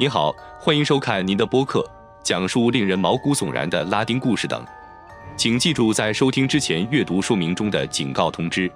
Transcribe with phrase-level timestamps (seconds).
[0.00, 1.84] 您好，欢迎收看您的播客，
[2.22, 4.64] 讲述令人毛骨悚然的拉丁故事等。
[5.36, 8.70] 请记住在收听之前阅读说明中的警告通知。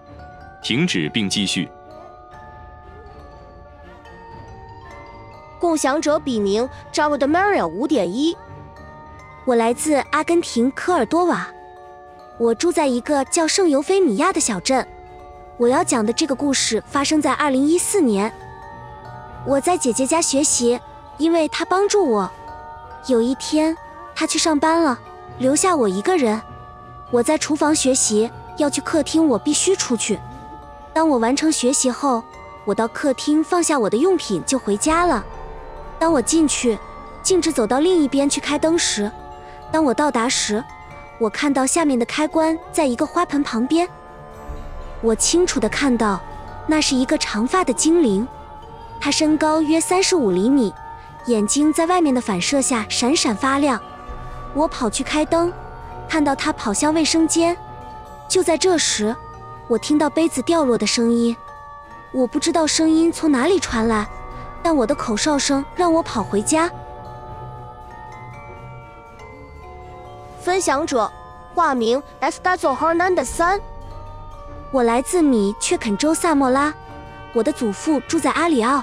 [0.60, 1.68] 停止并继续。
[5.60, 8.36] 共享者笔名 Java 的 Maria 五点一。
[9.44, 11.48] 我来自阿根廷科尔多瓦，
[12.36, 14.84] 我住在一个叫圣尤菲米亚的小镇。
[15.56, 18.32] 我要讲的这个故事发生在二零一四年。
[19.46, 20.80] 我在姐姐家学习。
[21.18, 22.30] 因为他帮助我，
[23.06, 23.76] 有一天
[24.14, 24.98] 他去上班了，
[25.38, 26.40] 留下我一个人。
[27.10, 30.18] 我在厨房学习，要去客厅，我必须出去。
[30.94, 32.22] 当我完成学习后，
[32.64, 35.24] 我到客厅放下我的用品就回家了。
[35.98, 36.78] 当我进去，
[37.22, 39.10] 径直走到另一边去开灯时，
[39.70, 40.64] 当我到达时，
[41.18, 43.88] 我看到下面的开关在一个花盆旁边。
[45.00, 46.20] 我清楚的看到，
[46.66, 48.26] 那是一个长发的精灵，
[49.00, 50.72] 他身高约三十五厘米。
[51.26, 53.80] 眼睛在外面的反射下闪闪发亮。
[54.54, 55.52] 我跑去开灯，
[56.08, 57.56] 看到他跑向卫生间。
[58.28, 59.14] 就在这时，
[59.68, 61.36] 我听到杯子掉落的声音。
[62.12, 64.06] 我不知道声音从哪里传来，
[64.62, 66.70] 但我的口哨声让我跑回家。
[70.40, 71.10] 分享者，
[71.54, 73.60] 化名 Estazo Hernandez 三。
[74.70, 76.74] 我来自米却肯州萨莫拉，
[77.32, 78.82] 我的祖父住在阿里奥。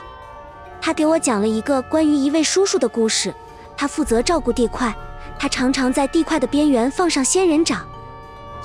[0.81, 3.33] 他给我讲了一个关于一位叔叔的故事。
[3.77, 4.93] 他负责照顾地块，
[5.37, 7.87] 他常常在地块的边缘放上仙人掌。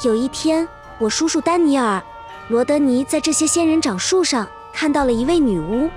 [0.03, 1.99] 有一天，我叔叔丹尼尔·
[2.49, 5.89] 罗德尼在这些仙人掌树上看到了一位女巫。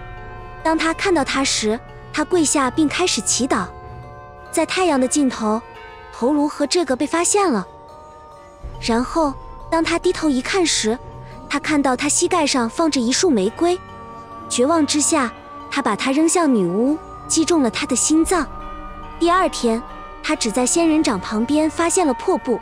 [0.61, 1.79] 当他看到她时，
[2.13, 3.65] 他跪下并开始祈祷。
[4.51, 5.59] 在太阳的尽头，
[6.13, 7.67] 头颅和这个被发现了。
[8.79, 9.33] 然后，
[9.71, 10.97] 当他低头一看时，
[11.49, 13.79] 他看到他膝盖上放着一束玫瑰。
[14.47, 15.31] 绝望之下。
[15.77, 16.97] 他把它扔向女巫，
[17.27, 18.47] 击中了她的心脏。
[19.19, 19.79] 第二天，
[20.23, 22.59] 他只在仙人掌旁边发现了破布。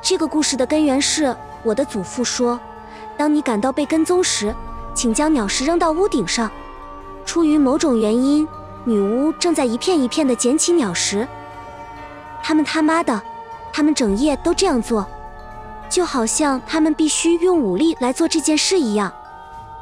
[0.00, 2.58] 这个故事的根源是我的祖父说
[3.16, 4.52] ：“当你感到被跟踪时，
[4.92, 6.50] 请将鸟食扔到屋顶上。”
[7.24, 8.48] 出于某种原因，
[8.82, 11.28] 女巫正在一片一片地捡起鸟食。
[12.42, 13.22] 他们他妈的，
[13.72, 15.06] 他们整夜都这样做，
[15.88, 19.12] 就好像他们必须用武力来做这件事一样，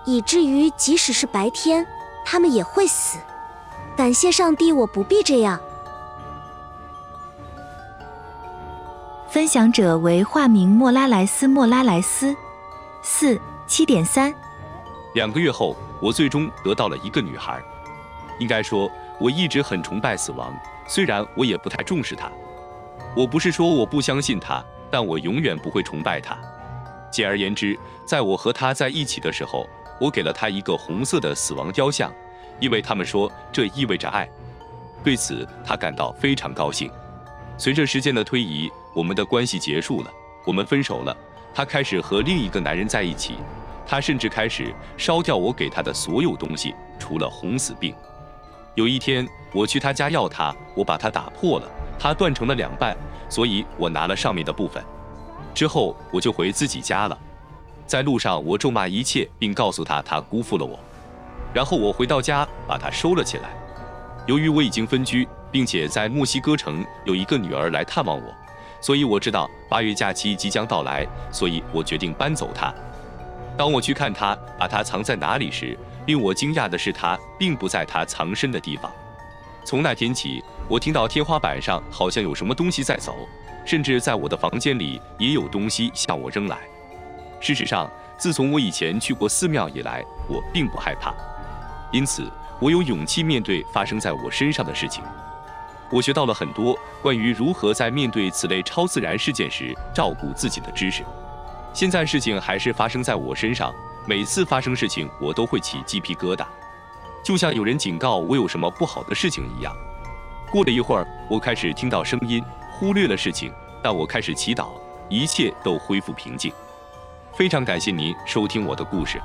[0.04, 1.86] 以至于即使是白天。
[2.24, 3.18] 他们也会死。
[3.96, 5.60] 感谢上帝，我不必这样。
[9.28, 12.34] 分享者为化名莫拉莱斯·莫拉莱斯，
[13.02, 14.34] 四七点三。
[15.14, 17.60] 两个月后，我最终得到了一个女孩。
[18.38, 20.52] 应该说，我一直很崇拜死亡，
[20.88, 22.30] 虽然我也不太重视它。
[23.14, 26.36] 我不是说我不相信它，但我永远不会崇拜它。
[27.12, 29.68] 简而言之，在我和她在一起的时候。
[30.00, 32.12] 我给了他一个红色的死亡雕像，
[32.58, 34.28] 因为他们说这意味着爱。
[35.04, 36.90] 对此，他感到非常高兴。
[37.58, 40.10] 随着时间的推移，我们的关系结束了，
[40.46, 41.16] 我们分手了。
[41.54, 43.36] 他开始和另一个男人在一起，
[43.86, 47.94] 他甚至开始烧掉我给他的所有东西，除了红死病。
[48.76, 51.68] 有一天，我去他家要他，我把它打破了，
[51.98, 52.96] 它断成了两半，
[53.28, 54.82] 所以我拿了上面的部分。
[55.52, 57.18] 之后，我就回自己家了。
[57.90, 60.78] 在路上，我咒骂一切，并告诉他他辜负了我。
[61.52, 63.50] 然后我回到家，把他收了起来。
[64.28, 68.32] 由于我已经分居，并且在墨西哥城有一个女儿来探望我，
[68.80, 72.72] 所以我知道八月假期即将到来，所以我决定搬走他。
[73.58, 78.88] 当我去看他把他藏在哪里时，令我惊讶的是，他并不在他藏身的地方。
[79.64, 83.16] 从那天起，我听到天花板上好像有什么东西在走，
[83.66, 86.56] 甚至在我的房间里也有东西向我扔来。
[87.40, 91.12] 事实上，自从我以前去过寺庙以来，我并不害怕，
[91.90, 92.30] 因此
[92.60, 95.02] 我有勇气面对发生在我身上的事情。
[95.90, 101.02] 我学到了很多关于如何在面对此类超自然事件时照顾自己的知识。
[101.72, 103.74] 现在事情还是发生在我身上，
[104.06, 106.46] 每次发生事情我都会起鸡皮疙瘩，
[107.24, 109.74] 就像有人警告我有什么不好的事情一样。
[110.50, 114.68] 过了一会儿，我开始听到声音，忽略了事情，但我开始祈祷，
[115.08, 116.52] 一切都恢复平静。
[117.32, 119.20] 非常感谢您收听我的故事。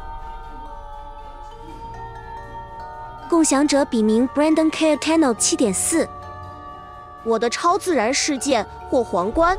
[3.27, 4.95] 共享者笔名 Brandon K.
[4.97, 6.07] Cano 七点四。
[7.23, 9.57] 我的超自然事件或皇冠。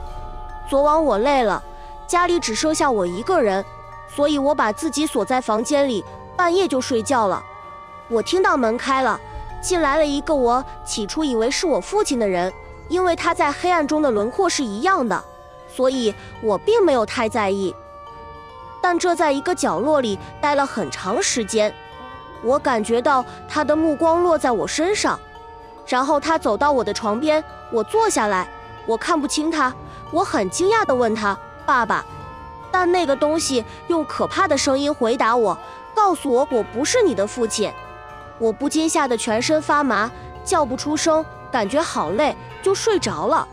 [0.68, 1.62] 昨晚我累了，
[2.06, 3.64] 家里只剩下我一个人，
[4.08, 6.04] 所以我把自己锁在房间里，
[6.36, 7.42] 半夜就睡觉了。
[8.08, 9.20] 我听到门开了，
[9.60, 12.52] 进来了一个我起初以为是我父亲的人，
[12.88, 15.22] 因为他在黑暗中的轮廓是一样的，
[15.68, 17.74] 所以我并没有太在意。
[18.80, 21.74] 但这在一个角落里待了很长时间，
[22.42, 25.18] 我感觉到他的目光落在我身上，
[25.86, 27.42] 然后他走到我的床边，
[27.72, 28.48] 我坐下来，
[28.86, 29.74] 我看不清他，
[30.10, 31.36] 我很惊讶地问他
[31.66, 32.04] ：“爸爸。”
[32.70, 35.56] 但那个东西用可怕的声音回答我，
[35.94, 37.72] 告诉我我不是你的父亲。
[38.38, 40.10] 我不禁吓得全身发麻，
[40.44, 43.48] 叫不出声，感觉好累，就睡着了。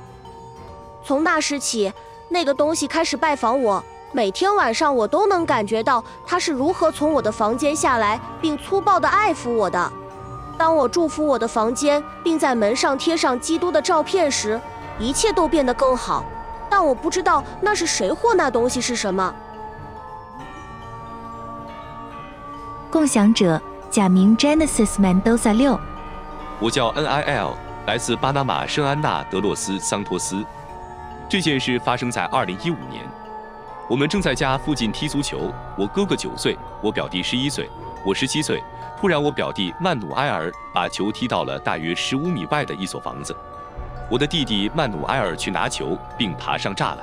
[1.06, 1.94] 从那时起，
[2.28, 3.81] 那个东西开始拜访我，
[4.13, 9.92] 每天晚上我都能感觉到他是如何从我的房间下来，并粗暴地爱抚我的。
[10.57, 14.62] 当我祝福我的房间，并在门上贴上基督的照片时，
[15.00, 16.24] 一切都变得更好。
[16.69, 19.33] 但我不知道那是谁或那东西是什么。
[22.89, 23.60] 共享者。
[23.89, 25.80] 假名 Genesis Mendoza 六，
[26.60, 27.56] 我叫 N I L，
[27.86, 30.44] 来自巴拿马圣安娜德洛斯桑托斯。
[31.30, 33.06] 这件事发生在二零一五年，
[33.89, 35.51] 我们正在家附近踢足球。
[35.77, 37.69] 我哥哥九岁，我表弟十一岁，
[38.06, 38.63] 我十七岁。
[38.97, 43.35] 突然，我表弟曼努埃尔把球踢到了大约十五米外的一所房子。
[44.09, 47.00] 我的弟弟曼努埃尔去拿球，并爬上栅栏。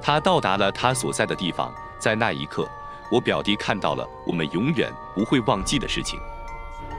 [0.00, 2.68] 他到达了他所在的地方，在那一刻。
[3.10, 6.20] 我表弟看到了我们永远不会忘记的事情。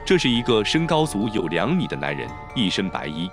[0.04, 3.30] 这是一个身高足有两米的男人，一身白衣。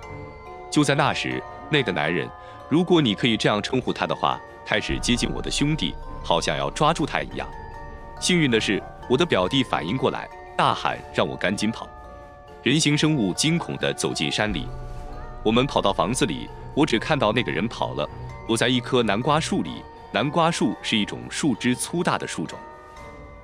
[0.69, 2.30] 就在那时，那个男人，
[2.69, 7.48] 如果你可以这样称呼他的话，开始接近我的兄弟，好像要抓住他一样。
[8.20, 10.28] 幸运的是，我的表弟反应过来，
[10.58, 11.88] 大喊让我赶紧跑。
[12.64, 14.68] 人形生物惊恐地走进山里。
[15.44, 18.10] 我们跑到房子里，我只看到那个人跑了，
[18.48, 19.84] 躲在一棵南瓜树里。
[20.12, 22.58] 南瓜树是一种树枝粗大的树种。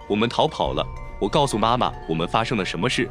[0.08, 0.84] 我们逃跑了。
[1.20, 3.08] 我告诉妈妈我们发生了什么事。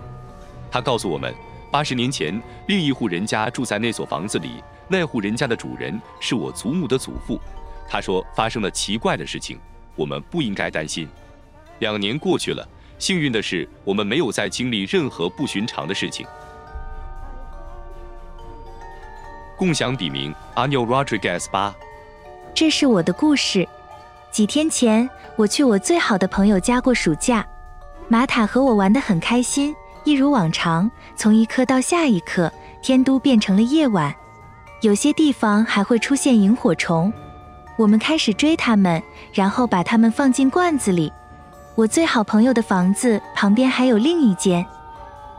[0.68, 1.32] 她告诉我们，
[1.70, 7.38] 八十年前另一户人家住在那所房子里，那户人家的主人是我祖母的祖父。
[7.92, 9.58] 他说发生了奇怪的事情，
[9.96, 11.08] 我们不应该担心。
[11.80, 12.66] 两年过去了，
[13.00, 16.24] 幸运的是我们没有再经历任何不寻常的事情。
[19.56, 21.74] 共享笔名 a n i l Rodriguez 八。
[22.54, 23.68] 这是我的故事。
[24.30, 27.44] 几天前，我去我最好的朋友家过暑假。
[28.06, 34.14] 玛塔和我玩得很开心，一如往常，从一刻到下一刻，天都变成了夜晚。
[34.80, 37.12] 有些地方还会出现萤火虫，
[37.80, 41.10] 我们开始追它们，然后把它们放进罐子里。
[41.74, 44.66] 我最好朋友的房子旁边还有另一间，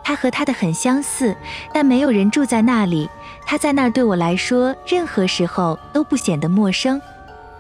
[0.04, 1.36] 它和他的很相似，
[1.72, 3.08] 但没有人住在那里。
[3.46, 7.00] 他在那儿对我来说，任何时候都不显得陌生。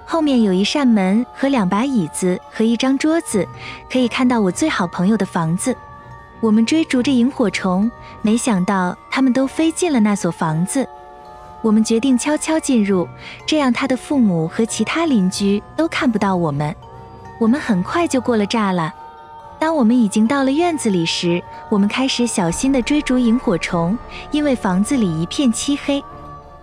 [0.04, 3.48] 后面有一扇门和两把椅子和一张桌子，
[3.88, 5.77] 可以看到我最好朋友的房子。
[6.39, 7.92] 我们追逐着萤火虫，
[8.24, 10.88] 没想到他们都飞进了那所房子。
[11.62, 13.08] 我们决定悄悄进入，
[13.46, 16.75] 这样他的父母和其他邻居都看不到我们。
[17.40, 18.92] 我们很快就过了栅栏。
[19.60, 23.96] 当我们已经到了院子里时，我们开始小心地追逐萤火虫，
[24.31, 26.04] 因为房子里一片漆黑，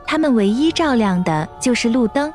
[0.05, 2.33] 它们唯一照亮的就是路灯。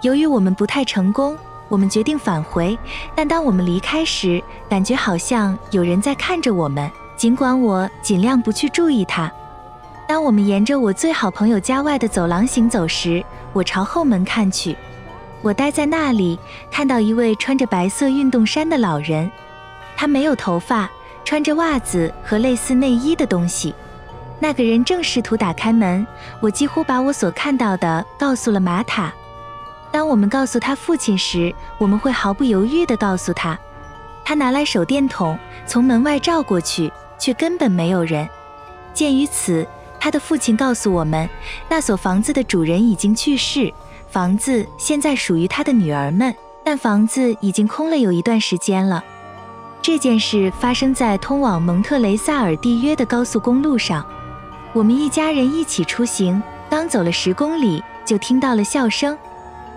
[0.00, 1.38] 由于我们不太成功，
[1.68, 2.76] 我们决定返回。
[3.14, 9.32] 但当我们离开时，感觉好像有人在看着我们，尽管我尽量不去注意它。
[10.12, 13.24] 当我们沿着我最好朋友家外的走廊行走时，
[13.54, 14.76] 我朝后门看去，
[15.40, 16.38] 我待在那里，
[16.70, 19.32] 看到一位穿着白色运动衫的老人。
[19.96, 20.90] 他没有头发，
[21.24, 23.74] 穿着袜子和类似内衣的东西。
[24.38, 26.06] 那个人正试图打开门。
[26.40, 29.10] 我几乎把我所看到的告诉了玛塔。
[29.90, 33.58] 当我们告诉他父亲时，我们会毫不犹豫地告诉他。
[34.26, 38.28] 他拿来手电筒，从门外照过去，却根本没有人。
[38.92, 39.66] 鉴于此，
[40.02, 41.30] 他的父亲告诉我们，
[41.68, 43.72] 那所房子的主人已经去世，
[44.10, 49.04] 房子现在属于他的女儿们，但房子已经空了有一段时间了。
[49.80, 54.04] 这件事发生在通往蒙特雷萨尔蒂约的高速公路上。
[54.72, 59.16] 我们一家人一起出行，刚走了十公里，就听到了笑声，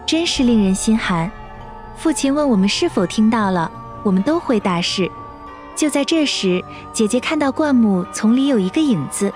[0.07, 1.31] 真是令人心寒。
[1.95, 5.07] 父亲问我们是否听到了，我们都回答是。
[5.75, 9.31] 就在这时，姐姐看到灌木丛里有一个影子。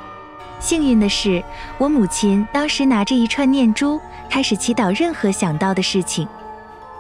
[0.59, 1.43] 幸运的是，
[1.77, 3.99] 我母亲当时拿着一串念珠，
[4.29, 6.27] 开始祈祷任何想到的事情。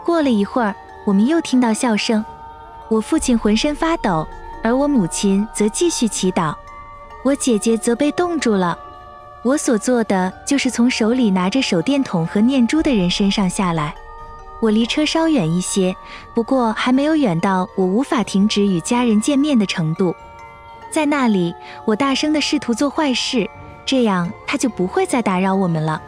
[0.05, 0.73] 过了一会儿，
[1.05, 2.23] 我们又听到笑声。
[2.87, 4.25] 我父亲浑身发抖，
[4.63, 6.55] 而我母亲则继续祈祷。
[7.23, 8.77] 我姐姐则被冻住了。
[9.43, 13.93] 我所做的就是从手里拿着手电筒和念珠的人身上下来。
[14.61, 15.95] 我离车稍远一些，
[16.33, 20.15] 不过还没有远到我无法停止与家人见面的程度。
[20.91, 21.53] 在那里，
[21.85, 23.49] 我大声地试图做坏事，
[23.85, 26.01] 这样他就不会再打扰我们了。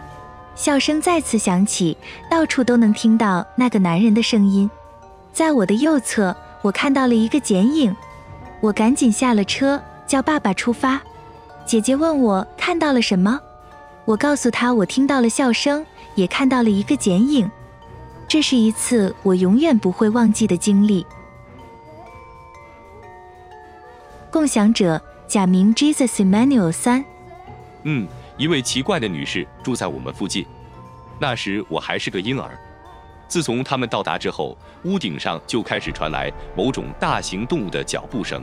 [0.56, 1.98] 笑声再次响起，
[2.30, 4.70] 到处都能听到那个男人的声音。
[5.32, 6.36] 在我的右侧。
[6.64, 7.96] 我看到了一个剪影，
[8.60, 11.02] 我赶紧下了车，叫爸爸出发。
[11.66, 13.40] 姐姐问我看到了什么，
[14.06, 15.84] 我告诉她我听到了笑声，
[16.14, 17.50] 也看到了一个剪影。
[18.28, 21.04] 这是一次我永远不会忘记的经历。
[24.32, 27.04] 共享者假名 Jesus Emmanuel 三。
[27.84, 28.08] 嗯，
[28.38, 30.46] 一位奇怪的女士住在我们附近。
[31.20, 32.58] 那时我还是个婴儿。
[33.28, 38.42] 自从他们到达之后，屋顶上就开始传来某种大型动物的脚步声。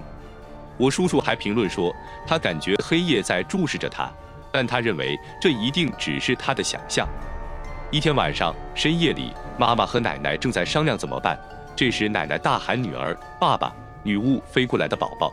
[0.76, 1.90] 我叔叔还评论说，
[2.26, 4.10] 他感觉黑夜在注视着他，
[4.52, 7.08] 但他认为这一定只是他的想象。
[7.90, 11.38] 一天晚上深夜里，妈妈和奶奶正在商量怎么办。
[11.74, 15.32] 这时，奶奶大喊：“女儿，爸爸！”女巫飞过来的宝宝。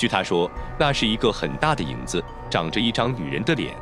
[0.00, 3.76] 据他说，那是一个很大的影子，长着一张女人的脸。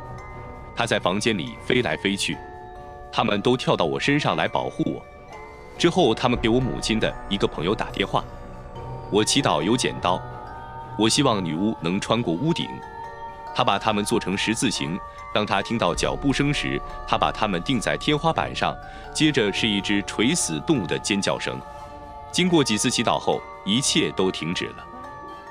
[0.75, 2.37] 她在房间里飞来飞去。
[3.09, 5.01] 他们都跳到我身上来保护我。
[5.77, 8.21] 之后，他们给我母亲的一个朋友打电话。
[9.09, 10.21] 我祈祷有剪刀，
[10.97, 12.67] 我希望女巫能穿过屋顶。
[13.55, 14.99] 他把它们做成十字形。
[15.33, 18.75] 当他听到脚步声时，他把它们钉在天花板上。
[19.13, 21.57] 接着是一只垂死动物的尖叫声。
[22.29, 24.85] 经过几次祈祷后，一切都停止了。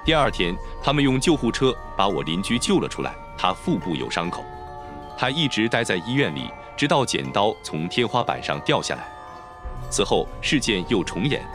[0.08, 3.14] 第二天，他们用救护车把我邻居救了出来。
[3.36, 4.42] 他腹部有伤口，
[5.18, 6.50] 他一直待在医院里。
[6.78, 9.06] 直到剪刀从天花板上掉下来，
[9.90, 11.46] 此后事件又重演。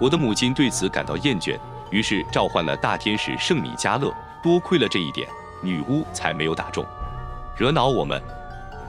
[0.00, 1.58] 我的母亲对此感到厌倦，
[1.90, 4.10] 于是召唤了大天使圣米迦勒。
[4.42, 5.28] 多亏了这一点，
[5.60, 6.82] 女巫才没有打中，
[7.54, 8.18] 惹恼我们。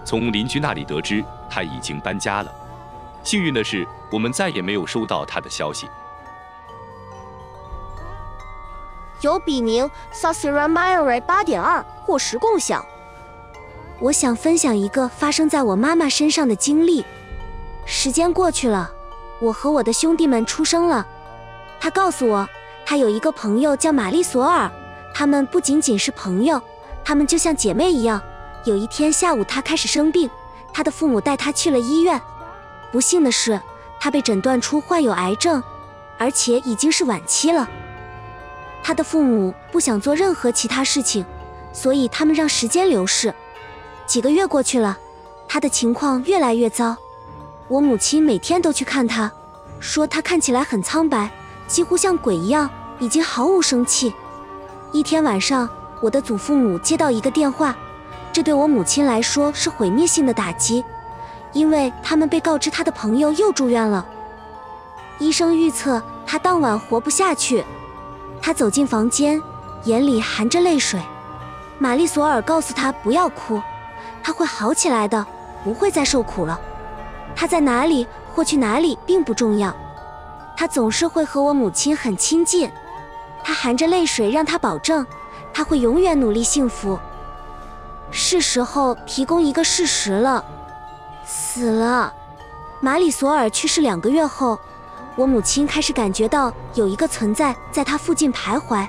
[0.05, 2.51] 从邻居那里得知，他已经搬家了。
[3.25, 5.85] 幸运的是，我们再也没有收到他的消息。
[9.25, 12.85] 有笔名 s a s i r a m y r 八点二或十共享。
[13.99, 17.03] 我想分享一个发生在我妈妈身上的经历。
[17.87, 18.91] 时间过去了，
[19.41, 21.07] 我和我的兄弟们出生了。
[21.79, 22.47] 他告诉我，
[22.85, 24.71] 他有一个朋友叫玛丽索尔，
[25.11, 26.61] 他们不仅仅是朋友，
[27.03, 28.21] 他们就像姐妹一样。
[28.63, 30.29] 有一天下午，他开始生病，
[30.71, 32.21] 他的父母带他去了医院。
[32.91, 33.59] 不幸的是，
[33.99, 35.63] 他被诊断出患有癌症，
[36.19, 37.67] 而且已经是晚期了。
[38.87, 41.25] 他的父母不想做任何其他事情，
[41.73, 43.33] 所以他们让时间流逝。
[44.05, 44.95] 几个月过去了，
[45.47, 46.95] 他的情况越来越糟。
[47.67, 49.31] 我母亲每天都去看他，
[49.79, 51.31] 说他看起来很苍白，
[51.65, 54.13] 几乎像鬼一样，已经毫无生气。
[54.91, 55.67] 一天晚上，
[55.99, 57.75] 我的祖父母接到一个电话，
[58.31, 60.85] 这对我母亲来说是毁灭性的打击，
[61.53, 64.05] 因为他们被告知他的朋友又住院了。
[65.17, 67.65] 医生预测他当晚活不下去。
[68.45, 69.41] 他走进房间，
[69.85, 71.01] 眼里含着泪水。
[71.79, 73.59] 玛丽索尔告诉他不要哭。
[74.21, 75.25] 他会好起来的，
[75.63, 76.59] 不会再受苦了。
[77.35, 79.75] 他在哪里或去哪里并不重要，
[80.55, 82.71] 他总是会和我母亲很亲近。
[83.43, 85.03] 他含着泪水让他保证，
[85.51, 86.99] 他会永远努力幸福。
[88.11, 90.45] 是时候提供一个事实了，
[91.25, 92.13] 死了。
[92.79, 94.59] 马里索尔去世两个月后，
[95.15, 98.87] 我母亲开始感觉到有一个存在在她附近徘徊。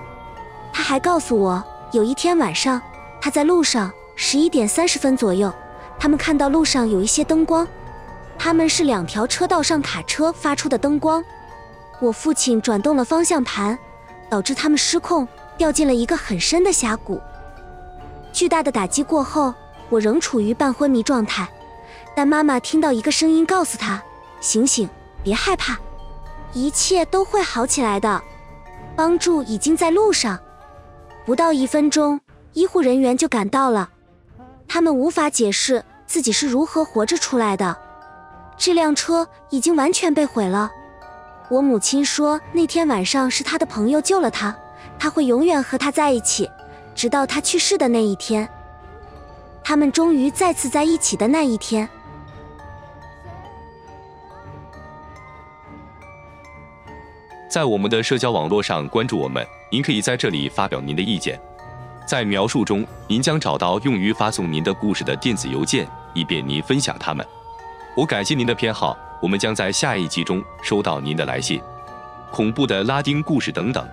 [0.73, 2.81] 她还告诉我，有一天晚上
[3.21, 3.91] 她在路上。
[4.19, 5.53] 十一点三十分左右，
[5.99, 7.69] 他们看到路上有一些灯光，
[8.39, 11.23] 他们是两条车道上卡车发出的灯光。
[12.01, 13.79] 我父亲转动了方向盘，
[14.31, 15.29] 导致他们失控，
[15.59, 17.21] 掉进了一个很深的峡谷。
[18.33, 19.53] 巨大的打击过后，
[19.91, 21.47] 我仍处于半昏迷状态，
[22.15, 24.03] 但妈妈听到一个声音告诉他
[24.41, 24.89] ：“醒醒，
[25.23, 25.79] 别害怕，
[26.57, 28.23] 一切都会好起来的，
[28.97, 30.41] 帮助已经在路上。”
[31.27, 32.19] 不到一分钟，
[32.55, 33.91] 医护人员就赶到了。
[34.67, 37.77] 他们无法解释自己是如何活着出来的。
[38.57, 40.71] 这辆车已经完全被毁了。
[41.51, 44.57] 我母亲说，那天晚上是她的朋友救了她，
[44.99, 46.51] 她会永远和他在一起，
[46.95, 48.49] 直到他去世的那一天。
[49.63, 51.87] 他们终于再次在一起的那一天。
[57.57, 61.41] 在我们的社交网络上关注我们，您可以在这里发表您的意见。
[62.07, 67.27] 在描述中，您将找到用于发送您的故事的电子邮件，以便您分享它们。
[67.97, 71.59] 我感谢您的偏好，我们将在下一集中收到您的来信、
[72.31, 73.89] 恐怖的拉丁故事等等。